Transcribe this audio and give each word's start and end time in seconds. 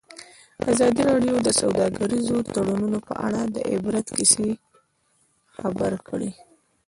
ازادي 0.71 1.01
راډیو 1.11 1.35
د 1.43 1.49
سوداګریز 1.61 2.27
تړونونه 2.53 2.99
په 3.07 3.13
اړه 3.27 3.41
د 3.55 3.57
عبرت 3.73 4.07
کیسې 4.17 4.49
خبر 5.57 5.91
کړي. 6.07 6.31